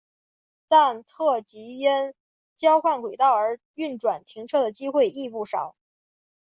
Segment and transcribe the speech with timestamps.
[0.67, 2.15] 但特急因
[2.55, 5.75] 交换轨道而运转停车的机会亦不少。